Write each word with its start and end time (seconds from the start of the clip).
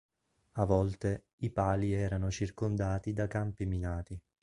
A 0.53 0.65
volte, 0.65 1.25
i 1.43 1.51
pali 1.51 1.93
erano 1.93 2.31
circondati 2.31 3.13
da 3.13 3.27
campi 3.27 3.67
minati. 3.67 4.19